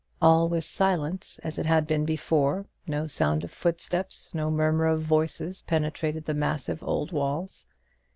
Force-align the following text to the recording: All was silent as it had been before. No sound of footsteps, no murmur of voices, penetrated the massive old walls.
All 0.19 0.49
was 0.49 0.65
silent 0.65 1.37
as 1.43 1.59
it 1.59 1.67
had 1.67 1.85
been 1.85 2.05
before. 2.05 2.65
No 2.87 3.05
sound 3.05 3.43
of 3.43 3.51
footsteps, 3.51 4.33
no 4.33 4.49
murmur 4.49 4.85
of 4.87 5.03
voices, 5.03 5.61
penetrated 5.61 6.25
the 6.25 6.33
massive 6.33 6.81
old 6.81 7.11
walls. 7.11 7.67